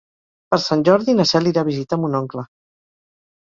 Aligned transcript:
Per 0.55 0.57
Sant 0.67 0.81
Jordi 0.89 1.15
na 1.19 1.27
Cel 1.33 1.51
irà 1.53 1.65
a 1.65 1.69
visitar 1.69 2.01
mon 2.07 2.19
oncle. 2.23 2.49